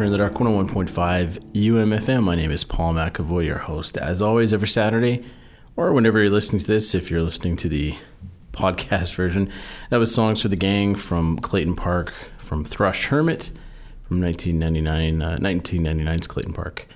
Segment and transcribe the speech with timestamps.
[0.00, 2.24] In the Dark 101.5 UMFM.
[2.24, 5.24] My name is Paul McAvoy, your host, as always, every Saturday,
[5.76, 7.94] or whenever you're listening to this, if you're listening to the
[8.52, 9.52] podcast version.
[9.90, 13.52] That was Songs for the Gang from Clayton Park, from Thrush Hermit,
[14.08, 16.88] from 1999, uh, 1999's Clayton Park.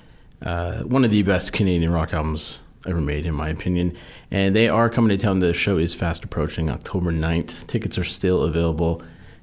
[0.42, 3.96] Uh, one of the best Canadian rock albums ever made, in my opinion.
[4.32, 5.38] And they are coming to town.
[5.38, 7.68] The show is fast approaching October 9th.
[7.68, 9.02] Tickets are still available.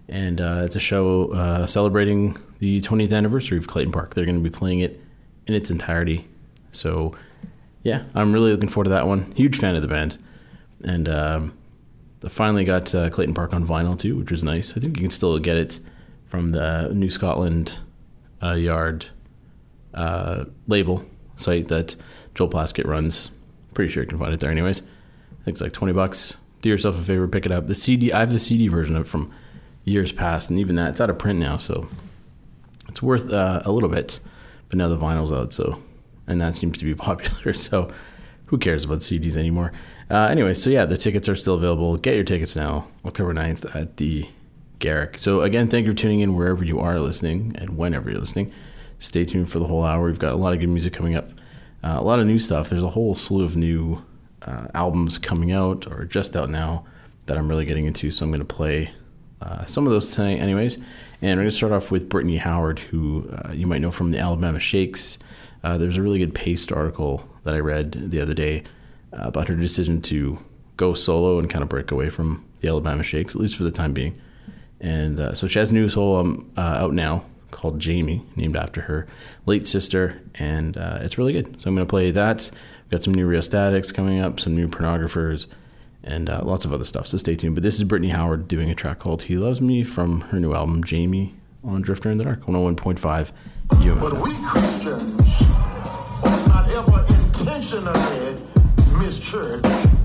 [0.10, 4.14] And uh, it's a show uh, celebrating the 20th anniversary of Clayton Park.
[4.14, 5.02] They're going to be playing it
[5.48, 6.28] in its entirety.
[6.72, 7.16] So,
[7.84, 9.32] yeah, I'm really looking forward to that one.
[9.34, 10.18] Huge fan of the band.
[10.84, 11.58] And um,
[12.24, 14.76] I finally got uh, Clayton Park on vinyl too, which was nice.
[14.78, 15.80] I think you can still get it
[16.26, 17.80] from the New Scotland
[18.42, 19.08] uh, Yard
[19.94, 21.06] uh, label
[21.36, 21.96] site that
[22.34, 23.32] Joel Plaskett runs.
[23.74, 24.82] Pretty sure you can find it there, anyways.
[24.82, 26.38] I think it's like 20 bucks.
[26.62, 27.68] Do yourself a favor, pick it up.
[27.68, 29.32] The CD, I have the CD version of it from
[29.84, 31.88] years past, and even that, it's out of print now, so
[32.96, 34.22] it's worth uh, a little bit.
[34.70, 35.82] But now the vinyl's out, so
[36.28, 37.52] and that seems to be popular.
[37.52, 37.92] So
[38.46, 39.74] who cares about CDs anymore?
[40.09, 41.97] Uh, anyway, so yeah, the tickets are still available.
[41.97, 44.30] Get your tickets now, October 9th at the
[44.80, 45.18] Garrick.
[45.18, 48.53] So again, thank you for tuning in wherever you are listening and whenever you're listening.
[48.98, 50.06] Stay tuned for the whole hour.
[50.06, 51.28] We've got a lot of good music coming up,
[51.84, 52.70] uh, a lot of new stuff.
[52.70, 54.06] There's a whole slew of new
[54.41, 56.86] uh, albums coming out or just out now
[57.26, 58.09] that I'm really getting into.
[58.09, 58.91] So I'm going to play
[59.41, 60.78] uh, some of those tonight, anyways.
[61.26, 64.12] And we're going to start off with Brittany Howard, who uh, you might know from
[64.12, 65.18] the Alabama Shakes.
[65.64, 68.62] Uh, there's a really good Paste article that I read the other day
[69.12, 70.38] uh, about her decision to
[70.78, 73.72] go solo and kind of break away from the Alabama Shakes, at least for the
[73.72, 74.22] time being.
[74.80, 78.56] And uh, so she has a new solo um, uh, out now called Jamie, named
[78.56, 79.08] after her
[79.48, 81.60] late sister, and uh, it's really good.
[81.60, 82.52] So I'm going to play that.
[82.84, 85.48] We've got some new Rheostatics coming up, some new Pornographers
[86.05, 87.07] and uh, lots of other stuff.
[87.07, 87.55] So stay tuned.
[87.55, 90.53] But this is Brittany Howard doing a track called "He Loves Me" from her new
[90.53, 93.31] album Jamie on Drifter in the Dark 101.5
[93.69, 93.99] UMFM.
[93.99, 95.41] But we Christians
[96.23, 98.35] are not ever intentionally
[98.99, 100.04] mischurch.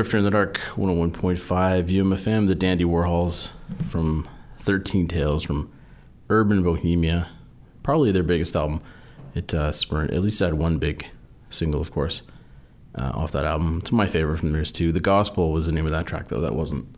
[0.00, 3.50] Drifter in the Dark 101.5 UMFM, the Dandy Warhols
[3.90, 5.70] from 13 Tales from
[6.30, 7.28] Urban Bohemia.
[7.82, 8.80] Probably their biggest album.
[9.34, 11.04] It uh, spurned, at least had one big
[11.50, 12.22] single, of course,
[12.94, 13.80] uh, off that album.
[13.82, 14.90] It's my favorite from theirs, too.
[14.90, 16.40] The Gospel was the name of that track, though.
[16.40, 16.88] That wasn't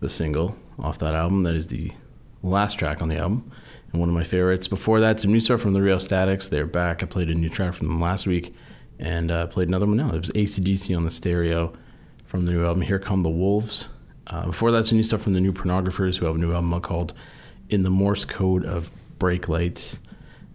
[0.00, 1.44] the single off that album.
[1.44, 1.92] That is the
[2.42, 3.50] last track on the album
[3.90, 4.68] and one of my favorites.
[4.68, 6.48] Before that, some new stuff from the Rheostatics.
[6.48, 7.02] They're back.
[7.02, 8.54] I played a new track from them last week
[8.98, 10.10] and uh, played another one now.
[10.10, 11.72] It was ACDC on the stereo
[12.34, 13.88] from the new album Here Come the Wolves.
[14.26, 16.80] Uh, before that, some new stuff from the new Pornographers, who have a new album
[16.80, 17.14] called
[17.68, 20.00] In the Morse Code of Brake Lights.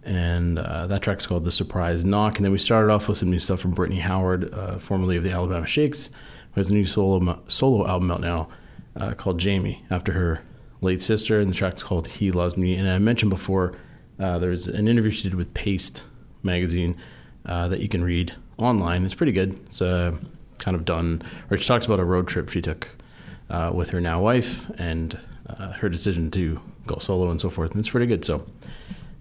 [0.02, 2.36] And uh, that track's called The Surprise Knock.
[2.36, 5.22] And then we started off with some new stuff from Brittany Howard, uh, formerly of
[5.22, 6.10] the Alabama Shakes,
[6.52, 8.50] who has a new solo, solo album out now
[8.96, 10.42] uh, called Jamie, after her
[10.82, 11.40] late sister.
[11.40, 12.76] And the track's called He Loves Me.
[12.76, 13.72] And I mentioned before,
[14.18, 16.04] uh, there's an interview she did with Paste
[16.42, 16.98] magazine
[17.46, 19.06] uh, that you can read online.
[19.06, 19.54] It's pretty good.
[19.54, 20.18] It's uh,
[20.62, 22.88] kind of done, or she talks about a road trip she took
[23.48, 25.18] uh, with her now wife and
[25.48, 27.72] uh, her decision to go solo and so forth.
[27.72, 28.24] And it's pretty good.
[28.24, 28.46] So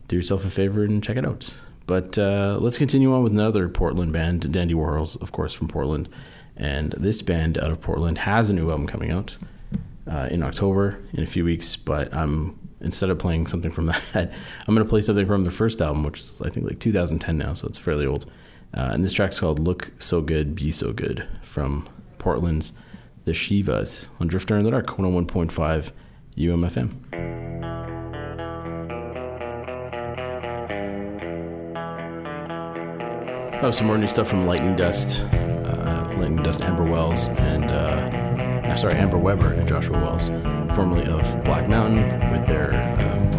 [0.07, 1.53] do yourself a favor and check it out.
[1.85, 6.07] But uh, let's continue on with another Portland band, Dandy Warhols, of course, from Portland.
[6.55, 9.37] And this band out of Portland has a new album coming out
[10.09, 11.75] uh, in October in a few weeks.
[11.75, 14.31] But I'm instead of playing something from that,
[14.67, 17.37] I'm going to play something from the first album, which is I think like 2010
[17.37, 18.29] now, so it's fairly old.
[18.73, 22.73] Uh, and this track's called "Look So Good, Be So Good" from Portland's
[23.25, 25.91] The Shivas on Drifter in the Dark, 101.5
[26.37, 26.93] UMFM.
[33.61, 38.75] Have some more new stuff from Lightning Dust, uh, Lightning Dust, Amber Wells, and uh,
[38.79, 40.29] sorry, Amber Weber and Joshua Wells,
[40.73, 43.31] formerly of Black Mountain, with their um,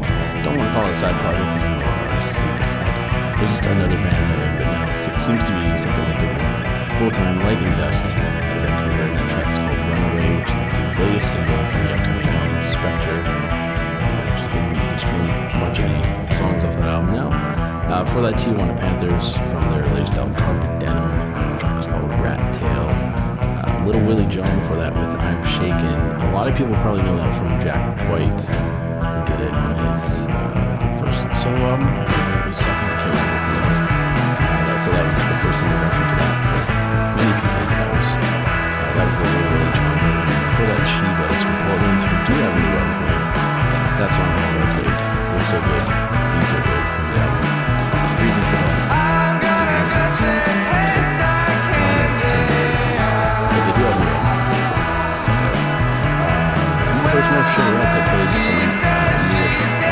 [0.44, 3.36] don't want to call it a side project because I lot of artists hate that.
[3.38, 7.10] There's just another band but now it seems to be something that they're doing full
[7.10, 7.38] time.
[7.40, 11.62] Lightning Dust out of Vancouver, and that track's called Runaway, which is the latest single
[11.70, 16.64] from the upcoming album Spectre, uh, which going to mainstream a bunch of the songs
[16.64, 17.30] off that album now.
[17.88, 21.10] Uh, before that, Tijuana Panthers from their latest album, Carpet Denim.
[21.52, 22.88] The track is called Rat Tail.
[23.40, 25.98] Uh, Little Willie John before that with I'm Shaken.
[26.28, 30.26] A lot of people probably know that from Jack White, who did it on his,
[30.28, 32.29] uh, I think, first solo album.
[34.90, 36.58] That was the first introduction to that for
[37.14, 37.62] many people.
[37.70, 38.26] That was, uh,
[38.90, 39.96] that was the Little Willie John.
[40.02, 43.30] And before that, Shivas from Portland, who do have a new album coming out.
[44.02, 44.98] That song I played
[45.36, 47.46] was so good, be so good from the album.
[48.20, 48.90] Reason to Love.
[53.50, 54.98] But they do have a new album, so out.
[56.20, 57.94] Uh, there's more Sugarettes.
[57.94, 59.89] I played some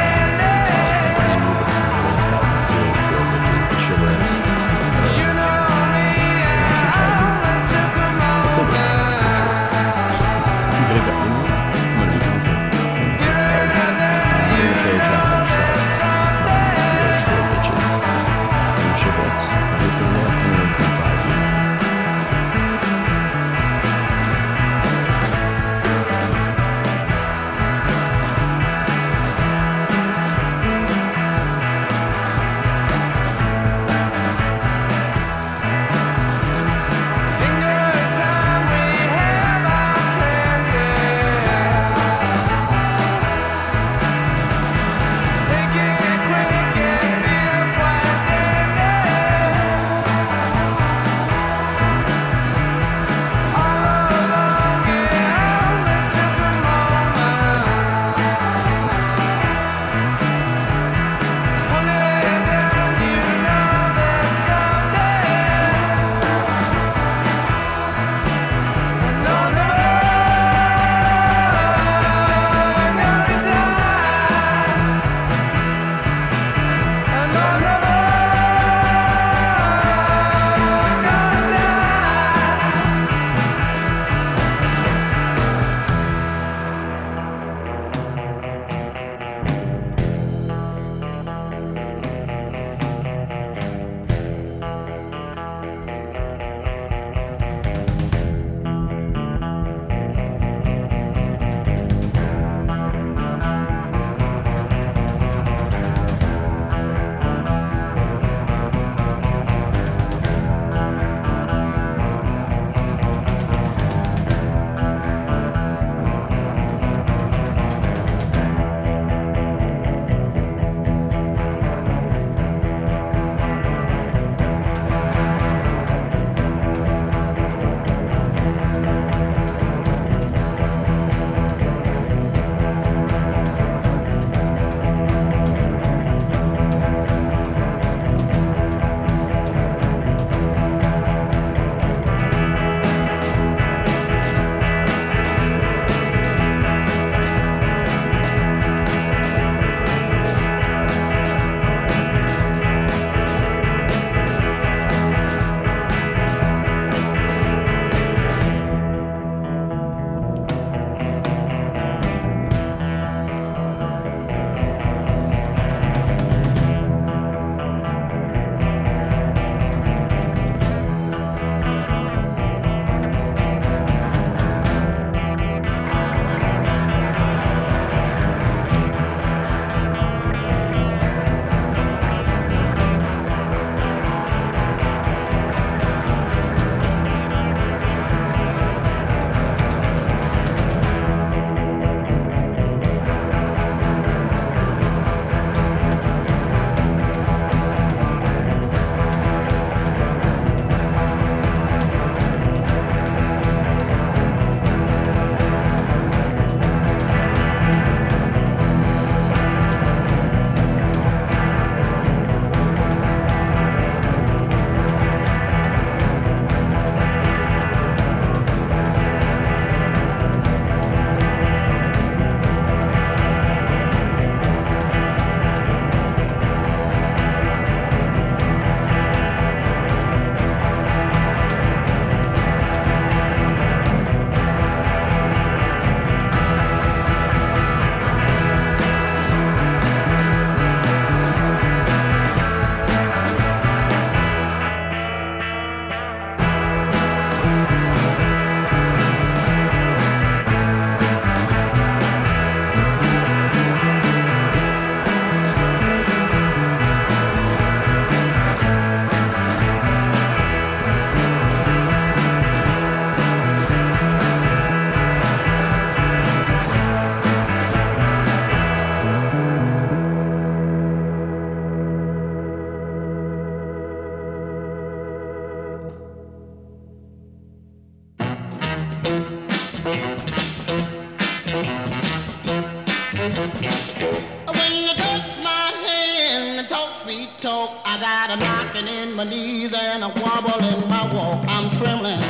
[289.18, 291.44] my knees and I wobble in my walk.
[291.48, 292.22] I'm trembling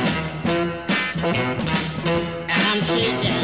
[2.49, 3.43] and I'm shaking.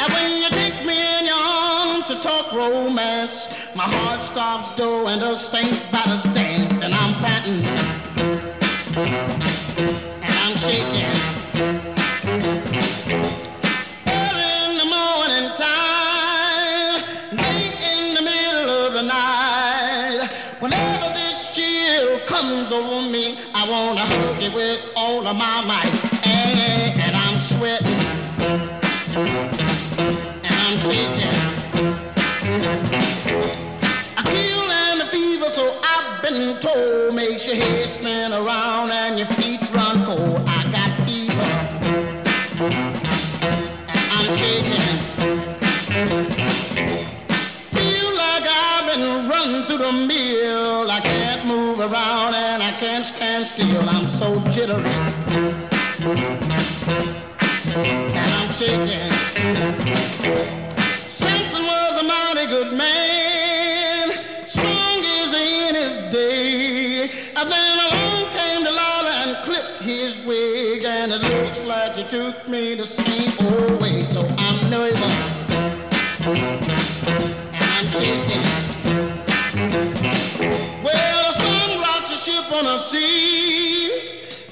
[0.00, 5.18] And when you take me in your arms to talk romance, my heart stops doing
[5.18, 5.76] the St.
[5.92, 7.93] Vitus dance, and I'm panting
[25.24, 25.86] all of my might.
[26.26, 27.86] Eh, and, and I'm sweating,
[29.16, 31.32] and I'm shaking.
[34.26, 39.28] Chill and a fever, so I've been told, makes your head spin around and your
[39.28, 40.42] feet run cold.
[40.46, 41.50] I got fever,
[43.88, 44.98] and I'm shaking.
[47.72, 50.90] Feel like I've been running through the mill.
[50.90, 53.88] I can't move around and I can't stand still.
[53.88, 55.03] I'm so jittery.
[58.54, 59.10] Shaking.
[61.08, 64.14] Samson was a mighty good man,
[64.46, 67.08] strong as in his day.
[67.36, 72.48] And then along came Delilah and clipped his wig, and it looks like he took
[72.48, 74.04] me the same old oh, way.
[74.04, 75.40] So I'm nervous
[76.24, 76.38] and
[77.72, 78.44] I'm shaking.
[80.84, 83.53] Well, the sun rocks a ship on a sea.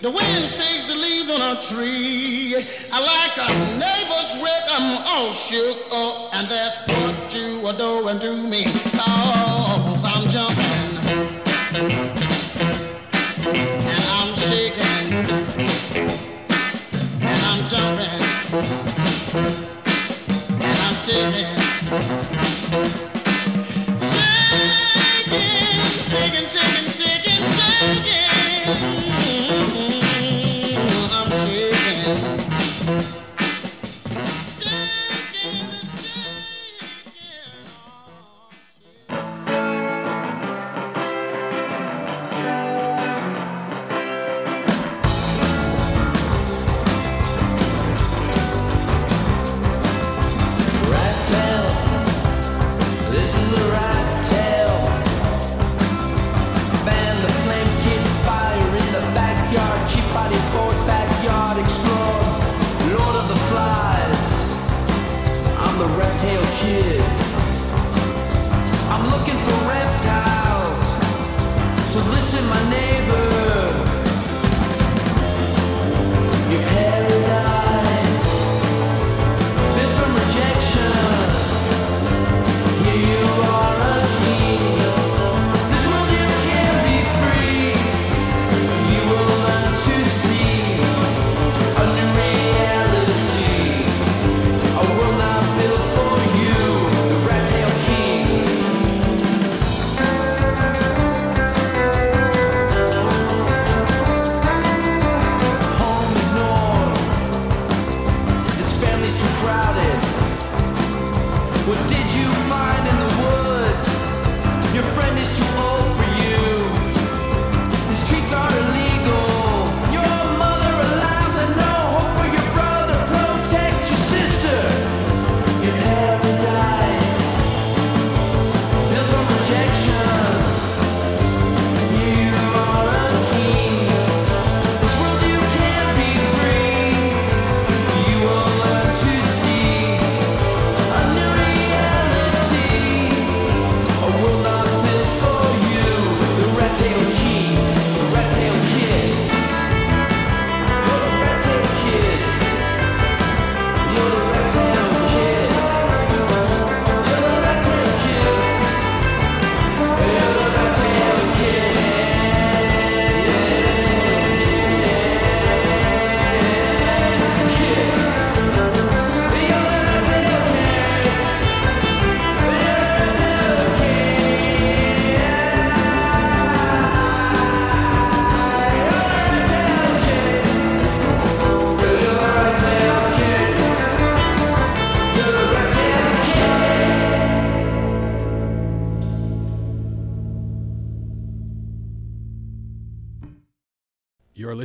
[0.03, 2.57] The wind shakes the leaves on a tree.
[2.93, 3.47] I like a
[3.79, 6.35] neighbor's wreck, I'm all shook up.
[6.35, 8.65] And that's what you are doing to me.
[8.65, 10.99] Cause I'm jumping.
[13.47, 15.12] And I'm shaking.
[17.23, 18.23] And I'm jumping.
[20.61, 21.52] And I'm shaking.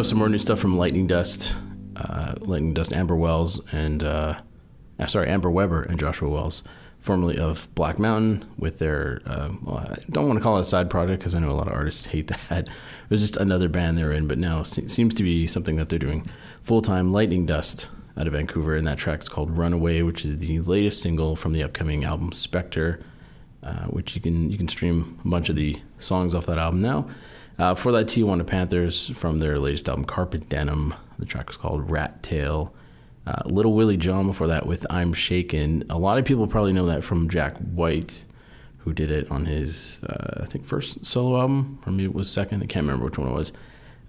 [0.00, 1.54] Have some more new stuff from Lightning Dust,
[1.94, 4.40] uh, Lightning Dust, Amber Wells, and uh,
[5.08, 6.62] sorry, Amber Webber and Joshua Wells,
[7.00, 10.64] formerly of Black Mountain, with their um, well, I don't want to call it a
[10.64, 12.66] side project because I know a lot of artists hate that.
[13.04, 15.90] It was just another band they're in, but now se- seems to be something that
[15.90, 16.24] they're doing
[16.62, 17.12] full time.
[17.12, 21.36] Lightning Dust out of Vancouver, and that track's called Runaway, which is the latest single
[21.36, 23.00] from the upcoming album Spectre.
[23.62, 26.80] Uh, which you can you can stream a bunch of the songs off that album
[26.80, 27.06] now.
[27.60, 30.94] Uh, before that, Tijuana Panthers from their latest album, Carpet Denim.
[31.18, 32.72] The track was called Rat Tail.
[33.26, 35.84] Uh, Little Willie John before that with I'm Shaken.
[35.90, 38.24] A lot of people probably know that from Jack White,
[38.78, 42.30] who did it on his, uh, I think, first solo album, or maybe it was
[42.30, 42.62] second.
[42.62, 43.52] I can't remember which one it was.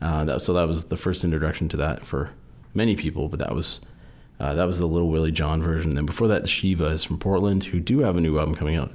[0.02, 2.30] Uh, that, so that was the first introduction to that for
[2.74, 3.82] many people, but that was
[4.39, 5.95] uh, that was the Little Willie John version.
[5.95, 8.93] Then before that, the is from Portland, who do have a new album coming out.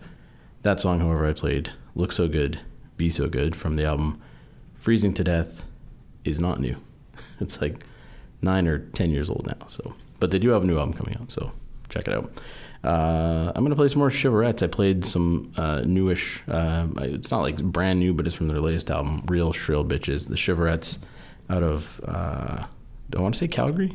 [0.63, 2.61] That song, however, I played Look So Good,
[2.97, 4.23] Be So Good from the album
[4.87, 5.65] Freezing to Death
[6.25, 6.77] is not new.
[7.41, 7.85] It's like
[8.41, 9.67] nine or ten years old now.
[9.67, 11.51] So, but they do have a new album coming out, so
[11.89, 12.31] check it out.
[12.85, 14.63] Uh, I'm gonna play some more Shiverettes.
[14.63, 16.45] I played some uh, newish.
[16.47, 20.29] Uh, it's not like brand new, but it's from their latest album, Real Shrill Bitches.
[20.29, 21.01] The Shiverettes
[21.51, 22.65] out of uh,
[23.11, 23.93] do I want to say Calgary?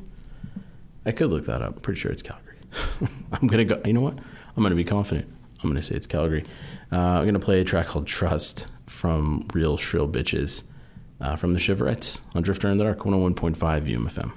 [1.06, 1.82] I could look that up.
[1.84, 2.58] Pretty sure it's Calgary.
[3.32, 3.82] I'm gonna go.
[3.86, 4.18] You know what?
[4.58, 5.30] I'm gonna be confident.
[5.64, 6.44] I'm gonna say it's Calgary.
[6.92, 10.66] Uh, I'm gonna play a track called Trust from Real Shrill Bitches
[11.22, 14.32] uh, from the Shiverettes on Drifter in the Dark 101.5 UMFM.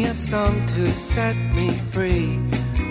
[0.00, 2.38] A song to set me free.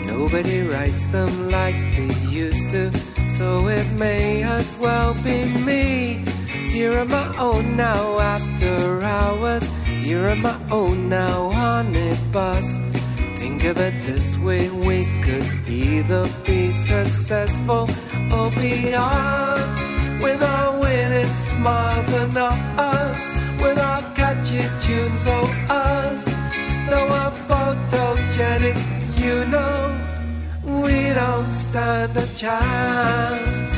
[0.05, 2.91] Nobody writes them like they used to,
[3.29, 6.23] so it may as well be me.
[6.69, 9.67] Here on my own now after hours.
[10.03, 12.77] Here on my own now on a bus.
[13.39, 17.89] Think of it this way, we could either be successful
[18.35, 19.71] or be us.
[20.21, 23.21] With our winning smiles and our us,
[23.59, 26.40] with our catchy tunes, oh us.
[26.89, 28.77] Though I'm photogenic,
[29.23, 29.77] you know,
[30.83, 33.75] we don't stand a chance.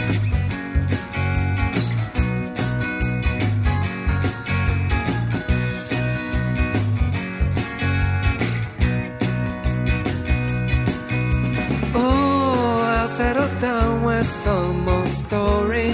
[11.95, 15.91] Oh, I'll settle down with some old story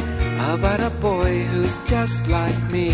[0.53, 2.91] about a boy who's just like me.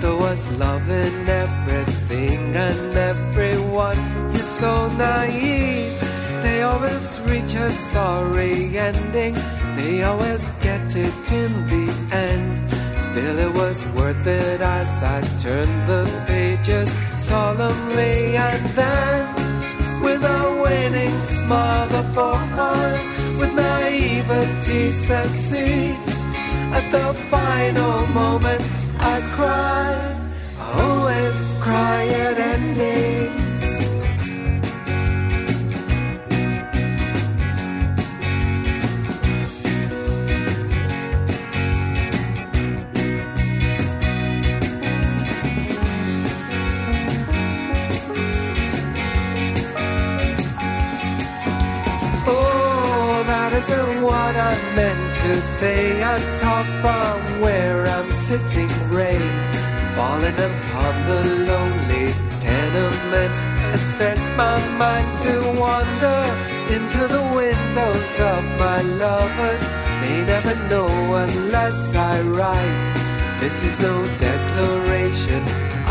[0.00, 3.98] There was love in everything and everyone.
[4.32, 5.98] You're so naive.
[6.42, 9.34] They always reach a sorry ending.
[9.76, 12.54] They always get it in the end.
[13.02, 19.44] Still, it was worth it as I turned the pages solemnly and then
[20.02, 22.34] with a winning smile, the boy
[23.38, 26.18] with naivety succeeds.
[26.78, 28.62] At the final moment,
[29.06, 30.16] I cried.
[30.58, 33.43] I always cry at endings.
[53.56, 56.02] Isn't what I meant to say.
[56.02, 59.30] I talk from where I'm sitting, rain
[59.94, 62.06] falling upon the lonely
[62.40, 63.34] tenement.
[63.72, 65.34] I set my mind to
[65.64, 66.22] wander
[66.74, 69.62] into the windows of my lovers.
[70.00, 70.88] They never know
[71.24, 72.86] unless I write.
[73.40, 75.42] This is no declaration.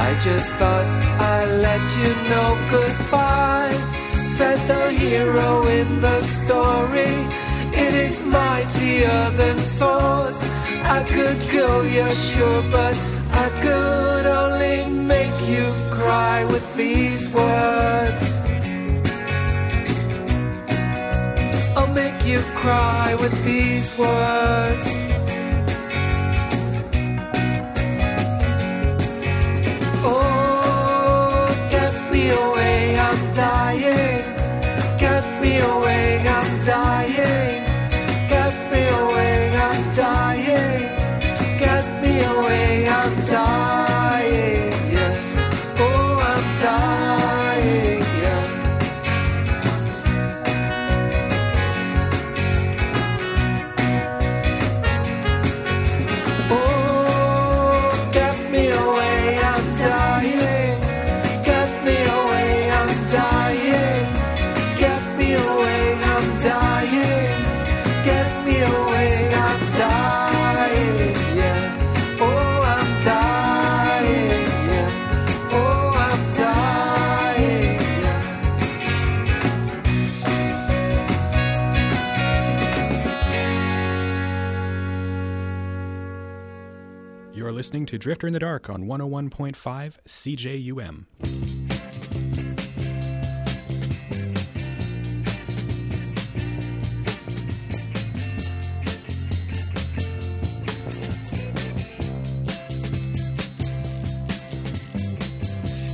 [0.08, 0.88] I just thought
[1.32, 3.94] I'd let you know goodbye
[4.38, 7.14] said the hero in the story.
[7.76, 10.48] It is mightier than swords.
[10.84, 12.96] I could kill you, sure, but
[13.32, 18.42] I could only make you cry with these words.
[21.76, 25.03] I'll make you cry with these words.
[87.36, 89.56] You're listening to Drifter in the Dark on 101.5
[90.08, 91.06] CJUM.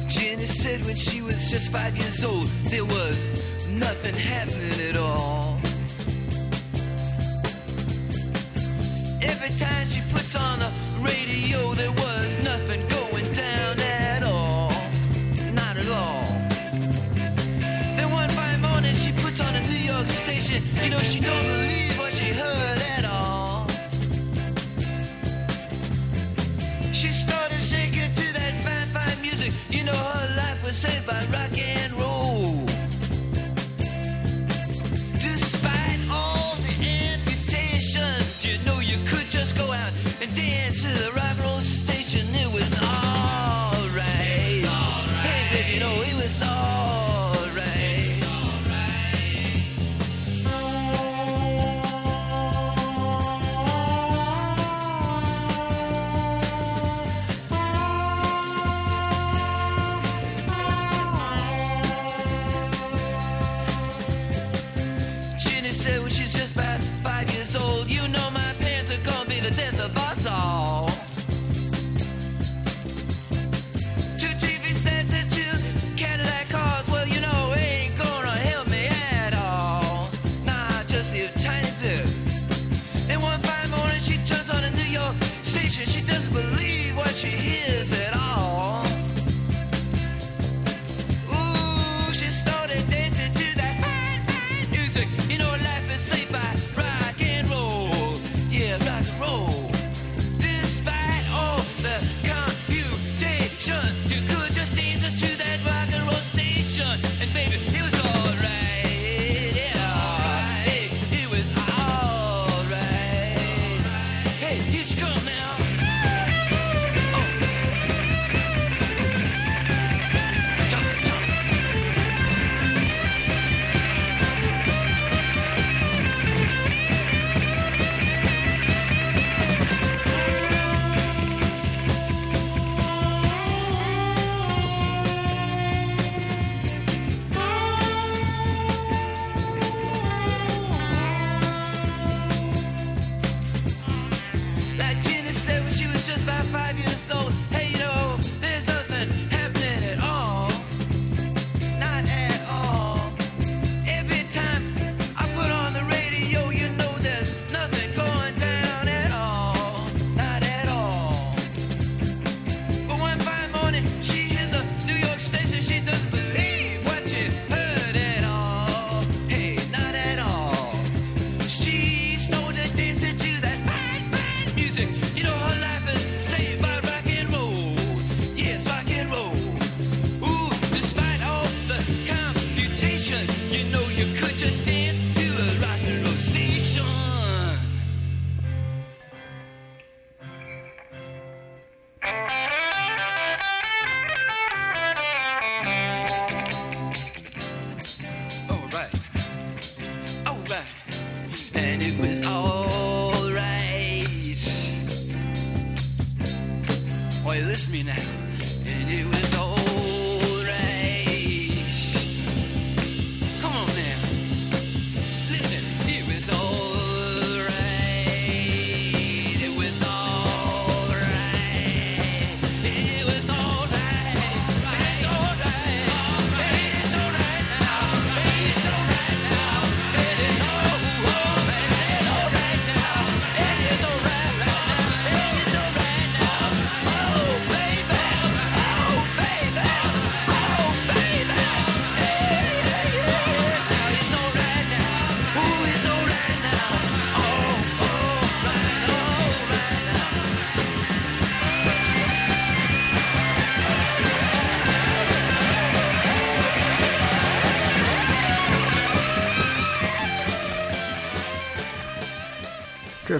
[0.09, 3.29] Jenny said when she was just five years old, there was
[3.69, 5.57] nothing happening at all.
[9.21, 10.35] Every time she puts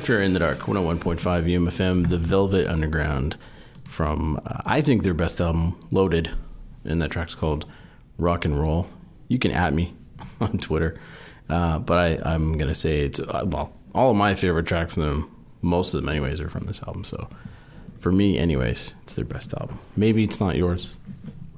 [0.10, 3.38] Drifter in the Dark, 101.5 UMFM, The Velvet Underground
[3.88, 6.32] from, uh, I think, their best album, Loaded.
[6.84, 7.68] And that track's called
[8.18, 8.90] Rock and Roll.
[9.28, 9.94] You can at me
[10.42, 11.00] on Twitter.
[11.48, 14.96] Uh, but I, I'm going to say it's, uh, well, all of my favorite tracks
[14.96, 17.04] from them, most of them, anyways, are from this album.
[17.04, 17.30] So
[18.00, 19.78] for me, anyways, it's their best album.
[19.96, 20.96] Maybe it's not yours.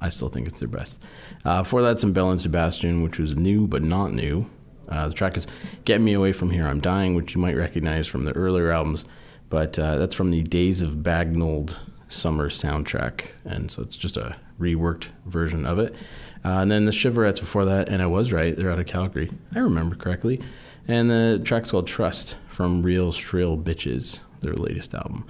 [0.02, 1.02] I still think it's their best.
[1.46, 4.46] Uh, before that, some Belle and Sebastian, which was new but not new.
[4.92, 5.48] Uh, the track is
[5.86, 9.06] Get Me Away From Here, I'm Dying, which you might recognize from the earlier albums,
[9.50, 11.80] but uh, that's from the Days of Bagnold
[12.10, 15.96] summer soundtrack, and so it's just a reworked version of it.
[16.44, 19.32] Uh, and then the Shiverettes before that, and I was right, they're out of Calgary.
[19.56, 20.42] I remember correctly.
[20.88, 25.26] And the track's called Trust from Real Shrill Bitches, their latest album.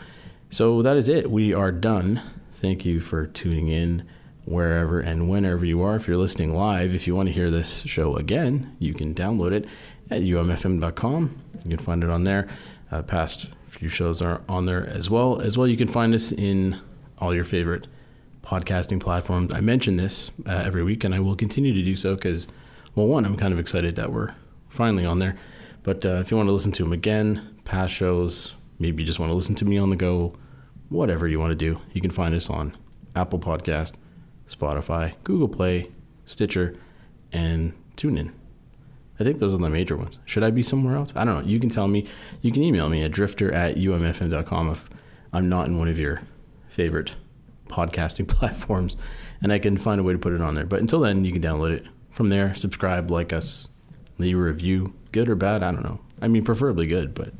[0.49, 1.29] So that is it.
[1.29, 2.21] We are done.
[2.53, 4.07] Thank you for tuning in
[4.45, 5.95] wherever and whenever you are.
[5.95, 9.51] If you're listening live, if you want to hear this show again, you can download
[9.51, 9.65] it
[10.09, 11.37] at umfm.com.
[11.63, 12.47] You can find it on there.
[12.91, 15.39] Uh, past few shows are on there as well.
[15.39, 16.79] As well, you can find us in
[17.19, 17.87] all your favorite
[18.43, 19.53] podcasting platforms.
[19.53, 22.47] I mention this uh, every week, and I will continue to do so because,
[22.95, 24.33] well, one, I'm kind of excited that we're
[24.69, 25.37] finally on there.
[25.83, 29.19] But uh, if you want to listen to them again, past shows, maybe you just
[29.19, 30.33] want to listen to me on the go,
[30.89, 32.75] whatever you want to do, you can find us on
[33.15, 33.95] Apple Podcast,
[34.51, 35.89] Spotify, Google Play,
[36.25, 36.75] Stitcher,
[37.31, 38.31] and TuneIn.
[39.19, 40.19] I think those are the major ones.
[40.25, 41.13] Should I be somewhere else?
[41.15, 41.47] I don't know.
[41.47, 42.07] You can tell me.
[42.41, 44.89] You can email me at drifter at umfm.com if
[45.31, 46.21] I'm not in one of your
[46.67, 47.15] favorite
[47.67, 48.97] podcasting platforms
[49.41, 50.65] and I can find a way to put it on there.
[50.65, 53.67] But until then, you can download it from there, subscribe, like us,
[54.17, 55.63] leave a review, good or bad.
[55.63, 55.99] I don't know.
[56.21, 57.33] I mean, preferably good, but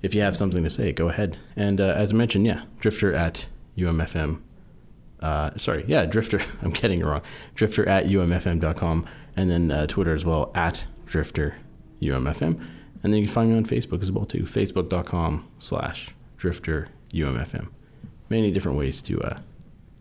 [0.00, 1.38] if you have something to say, go ahead.
[1.56, 3.46] And uh, as I mentioned, yeah, drifter at
[3.76, 4.40] umfm.
[5.22, 6.40] Uh, sorry, yeah, drifter.
[6.62, 7.22] I'm getting it wrong.
[7.54, 9.06] Drifter at umfm.com,
[9.36, 11.56] and then uh, Twitter as well at drifter
[12.00, 12.60] umfm.
[13.02, 14.42] And then you can find me on Facebook as well too.
[14.42, 17.68] Facebook.com slash drifter umfm.
[18.28, 19.40] Many different ways to uh,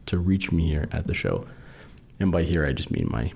[0.07, 1.45] to reach me here at the show.
[2.19, 3.31] And by here, I just mean my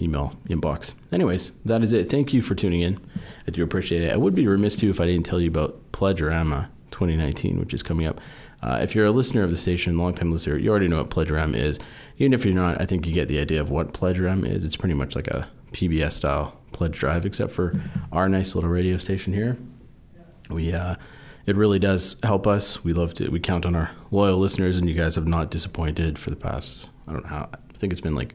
[0.00, 0.92] email inbox.
[1.10, 2.10] Anyways, that is it.
[2.10, 3.00] Thank you for tuning in.
[3.46, 4.12] I do appreciate it.
[4.12, 7.82] I would be remiss too if I didn't tell you about Pledgerama 2019, which is
[7.82, 8.20] coming up.
[8.62, 11.56] Uh, if you're a listener of the station, longtime listener, you already know what Pledgerama
[11.56, 11.78] is.
[12.18, 14.64] Even if you're not, I think you get the idea of what Pledgerama is.
[14.64, 17.80] It's pretty much like a PBS style pledge drive, except for
[18.12, 19.56] our nice little radio station here.
[20.48, 20.96] We uh,
[21.44, 22.82] it really does help us.
[22.82, 23.28] We love to.
[23.28, 26.88] We count on our loyal listeners, and you guys have not disappointed for the past.
[27.06, 27.48] I don't know how.
[27.52, 28.34] I think it's been like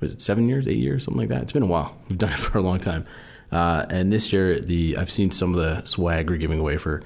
[0.00, 1.42] was it seven years, eight years, something like that.
[1.42, 1.96] It's been a while.
[2.08, 3.04] We've done it for a long time.
[3.50, 7.02] Uh, and this year, the I've seen some of the swag we're giving away for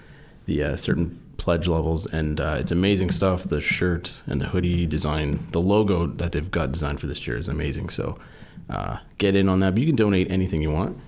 [0.46, 3.44] the uh, certain pledge levels, and uh, it's amazing stuff.
[3.44, 7.36] The shirt and the hoodie design, the logo that they've got designed for this year
[7.36, 7.88] is amazing.
[7.88, 8.18] So
[8.70, 9.74] uh, get in on that.
[9.74, 10.98] But you can donate anything you want.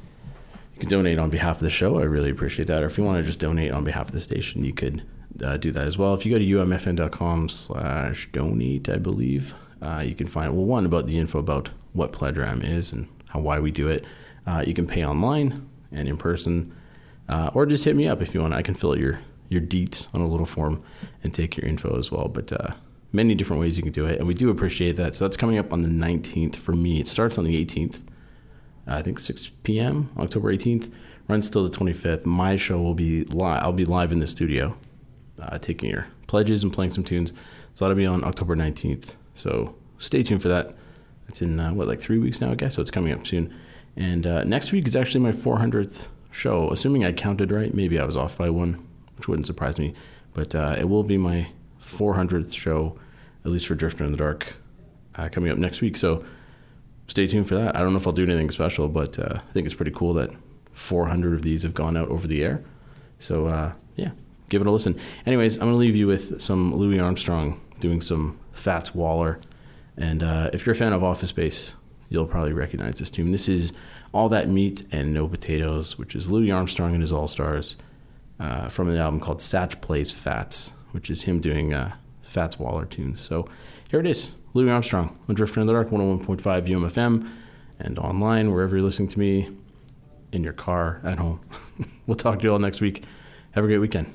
[0.75, 2.01] You can donate on behalf of the show.
[2.01, 2.83] I really appreciate that.
[2.83, 5.03] Or if you want to just donate on behalf of the station, you could
[5.43, 6.15] uh, do that as well.
[6.15, 10.87] If you go to umfm.com slash donate, I believe, uh, you can find, well, one,
[10.87, 14.05] about the info about what Pledram is and how why we do it.
[14.47, 15.55] Uh, you can pay online
[15.93, 16.75] and in person,
[17.29, 18.53] uh, or just hit me up if you want.
[18.53, 19.21] I can fill your,
[19.55, 20.83] your deets on a little form
[21.23, 22.29] and take your info as well.
[22.29, 22.75] But uh,
[23.13, 25.15] many different ways you can do it, and we do appreciate that.
[25.15, 27.01] So that's coming up on the 19th for me.
[27.01, 28.03] It starts on the 18th.
[28.87, 30.11] I think 6 p.m.
[30.19, 30.93] October 18th
[31.29, 32.27] runs till the 25th.
[32.27, 33.63] My show will be live.
[33.63, 34.77] I'll be live in the studio,
[35.41, 37.33] uh, taking your pledges and playing some tunes.
[37.73, 39.15] So that'll be on October 19th.
[39.35, 40.75] So stay tuned for that.
[41.29, 42.75] It's in uh, what like three weeks now, I guess.
[42.75, 43.55] So it's coming up soon.
[43.97, 46.71] And uh, next week is actually my 400th show.
[46.71, 48.87] Assuming I counted right, maybe I was off by one,
[49.25, 49.95] which wouldn't surprise me.
[50.35, 51.47] But uh, it will be my
[51.83, 52.99] 400th show,
[53.43, 54.57] at least for Drifter in the Dark,
[55.15, 55.97] uh, coming up next week.
[55.97, 56.19] So
[57.09, 57.75] stay tuned for that.
[57.75, 60.13] I don't know if I'll do anything special, but uh, I think it's pretty cool
[60.15, 60.31] that
[60.73, 62.63] 400 of these have gone out over the air.
[63.19, 64.11] So uh, yeah,
[64.51, 65.01] give it a listen.
[65.25, 69.41] Anyways, I'm gonna leave you with some Louis Armstrong doing some Fats Waller,
[69.97, 71.75] and uh, if you're a fan of Office Space,
[72.11, 73.33] you'll probably recognize this tune.
[73.33, 73.73] This is
[74.13, 77.77] All That Meat and No Potatoes, which is Louis Armstrong and his All Stars
[78.41, 82.85] uh, from an album called Satch Plays Fats, which is him doing uh, Fats Waller
[82.85, 83.21] tunes.
[83.21, 83.47] So
[83.89, 84.33] here it is.
[84.55, 87.29] Louis Armstrong on Drifter in the Dark, 101.5 UMFM,
[87.79, 89.51] and online, wherever you're listening to me,
[90.33, 91.41] in your car, at home.
[92.07, 93.05] we'll talk to you all next week.
[93.53, 94.13] Have a great weekend.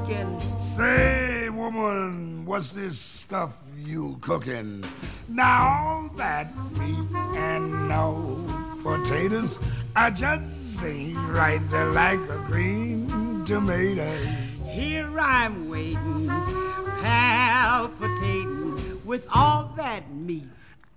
[0.00, 0.40] Looking.
[0.58, 4.84] Say, woman, what's this stuff you cooking?
[5.28, 8.44] Now all that meat and no
[8.82, 9.58] potatoes,
[9.96, 14.16] I just ain't right there like a green tomato.
[14.66, 16.28] Here I'm waiting,
[17.00, 20.48] palpitating with all that meat.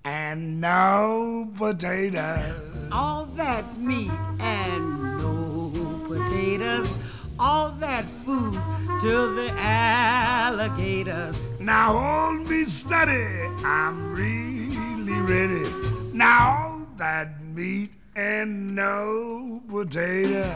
[0.06, 2.54] And no potatoes.
[2.92, 5.72] All that meat and no
[6.08, 6.94] potatoes.
[7.40, 8.60] All that food
[9.04, 11.50] to the alligators.
[11.60, 13.26] Now hold me steady,
[13.66, 15.70] I'm really ready.
[16.14, 20.50] Now all that meat and no potato.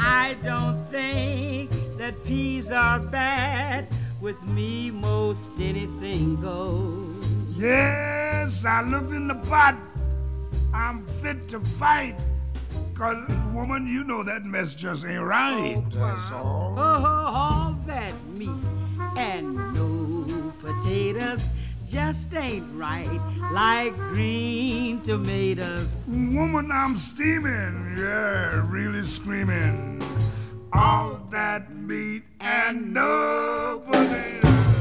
[0.00, 3.86] I don't think that peas are bad.
[4.20, 7.24] With me, most anything goes.
[7.50, 9.76] Yes, I looked in the pot.
[10.74, 12.18] I'm fit to fight.
[13.02, 15.74] Cause, woman, you know that mess just ain't right.
[15.76, 16.76] Oh, That's all.
[16.78, 18.48] Oh, all that meat
[19.16, 21.44] and no potatoes
[21.88, 25.96] just ain't right like green tomatoes.
[26.06, 27.96] Woman, I'm steaming.
[27.98, 30.00] Yeah, really screaming.
[30.72, 34.71] All that meat and no potato.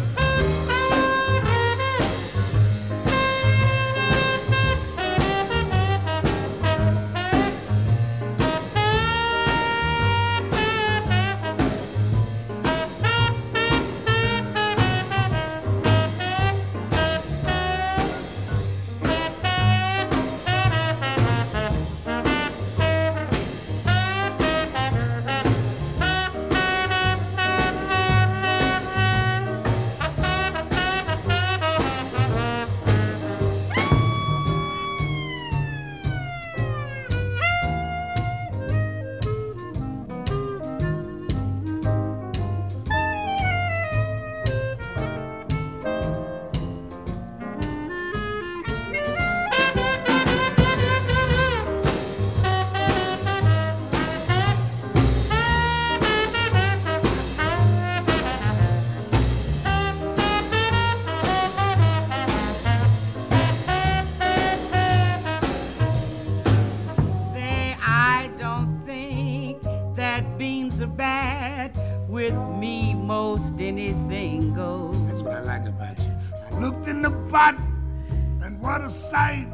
[79.31, 79.47] Sight.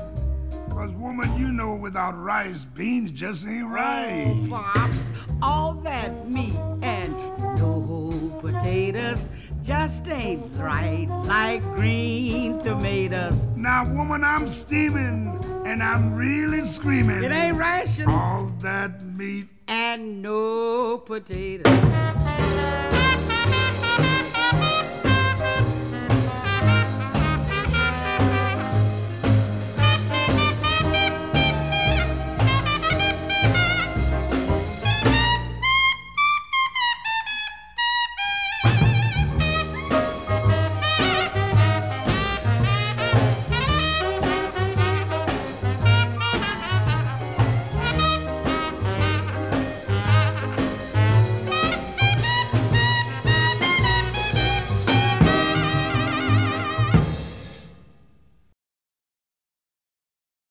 [0.70, 4.26] Cause, woman, you know without rice, beans just ain't right.
[4.28, 5.08] Oh, pops,
[5.42, 7.14] all that meat and
[7.58, 9.28] no potatoes
[9.64, 13.46] just ain't right like green tomatoes.
[13.56, 17.24] Now, woman, I'm steaming, and I'm really screaming.
[17.24, 22.17] It ain't ration All that meat and no potatoes.